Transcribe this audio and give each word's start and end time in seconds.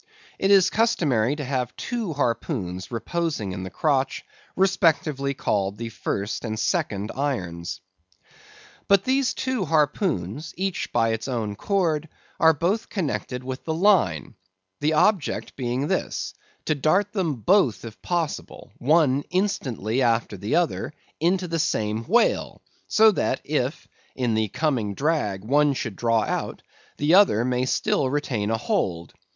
It 0.39 0.49
is 0.49 0.71
customary 0.71 1.35
to 1.35 1.45
have 1.45 1.75
two 1.75 2.13
harpoons 2.13 2.89
reposing 2.89 3.51
in 3.51 3.61
the 3.61 3.69
crotch, 3.69 4.25
respectively 4.55 5.35
called 5.35 5.77
the 5.77 5.89
first 5.89 6.43
and 6.43 6.59
second 6.59 7.11
irons. 7.15 7.81
But 8.87 9.03
these 9.03 9.35
two 9.35 9.63
harpoons, 9.65 10.55
each 10.57 10.91
by 10.91 11.09
its 11.09 11.27
own 11.27 11.55
cord, 11.55 12.09
are 12.39 12.51
both 12.55 12.89
connected 12.89 13.43
with 13.43 13.63
the 13.63 13.75
line; 13.75 14.33
the 14.79 14.93
object 14.93 15.55
being 15.55 15.87
this: 15.87 16.33
to 16.65 16.73
dart 16.73 17.13
them 17.13 17.35
both, 17.35 17.85
if 17.85 18.01
possible, 18.01 18.71
one 18.79 19.21
instantly 19.29 20.01
after 20.01 20.35
the 20.35 20.55
other 20.55 20.93
into 21.19 21.47
the 21.47 21.59
same 21.59 22.05
whale; 22.07 22.63
so 22.87 23.11
that 23.11 23.39
if, 23.43 23.87
in 24.15 24.33
the 24.33 24.47
coming 24.47 24.95
drag, 24.95 25.43
one 25.43 25.73
should 25.75 25.95
draw 25.95 26.21
out, 26.23 26.63
the 26.97 27.13
other 27.13 27.45
may 27.45 27.67
still 27.67 28.09
retain 28.09 28.49
a 28.49 28.57
hold. 28.57 29.13